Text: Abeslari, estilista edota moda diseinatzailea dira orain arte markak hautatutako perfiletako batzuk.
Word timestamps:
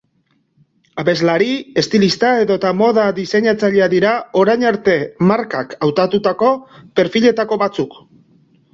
Abeslari, 1.03 1.49
estilista 1.81 2.31
edota 2.45 2.71
moda 2.79 3.05
diseinatzailea 3.19 3.91
dira 3.93 4.17
orain 4.45 4.67
arte 4.73 4.99
markak 5.35 5.79
hautatutako 5.91 6.53
perfiletako 7.03 7.65
batzuk. 7.67 7.99